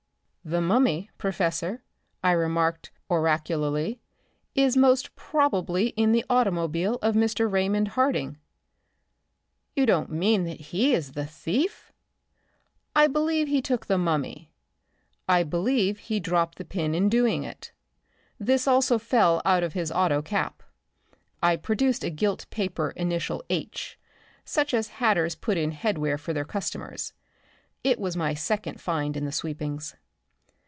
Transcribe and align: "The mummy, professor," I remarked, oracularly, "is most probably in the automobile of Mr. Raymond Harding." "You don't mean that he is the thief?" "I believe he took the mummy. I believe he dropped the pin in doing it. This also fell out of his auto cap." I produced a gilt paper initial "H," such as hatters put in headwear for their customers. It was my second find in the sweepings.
"The 0.43 0.59
mummy, 0.59 1.11
professor," 1.19 1.83
I 2.23 2.31
remarked, 2.31 2.89
oracularly, 3.11 3.99
"is 4.55 4.75
most 4.75 5.15
probably 5.15 5.89
in 5.89 6.13
the 6.13 6.25
automobile 6.31 6.95
of 7.03 7.13
Mr. 7.13 7.49
Raymond 7.49 7.89
Harding." 7.89 8.39
"You 9.75 9.85
don't 9.85 10.09
mean 10.09 10.45
that 10.45 10.59
he 10.59 10.95
is 10.95 11.11
the 11.11 11.27
thief?" 11.27 11.91
"I 12.95 13.05
believe 13.05 13.47
he 13.49 13.61
took 13.61 13.85
the 13.85 13.99
mummy. 13.99 14.51
I 15.29 15.43
believe 15.43 15.99
he 15.99 16.19
dropped 16.19 16.57
the 16.57 16.65
pin 16.65 16.95
in 16.95 17.07
doing 17.07 17.43
it. 17.43 17.71
This 18.39 18.67
also 18.67 18.97
fell 18.97 19.43
out 19.45 19.61
of 19.61 19.73
his 19.73 19.91
auto 19.91 20.23
cap." 20.23 20.63
I 21.43 21.55
produced 21.55 22.03
a 22.03 22.09
gilt 22.09 22.49
paper 22.49 22.89
initial 22.95 23.43
"H," 23.51 23.99
such 24.43 24.73
as 24.73 24.87
hatters 24.87 25.35
put 25.35 25.55
in 25.59 25.71
headwear 25.71 26.17
for 26.19 26.33
their 26.33 26.45
customers. 26.45 27.13
It 27.83 27.99
was 27.99 28.17
my 28.17 28.33
second 28.33 28.81
find 28.81 29.15
in 29.15 29.25
the 29.25 29.31
sweepings. 29.31 29.95